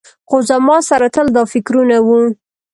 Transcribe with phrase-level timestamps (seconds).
[0.29, 2.19] خو زما سره تل دا فکرونه وو.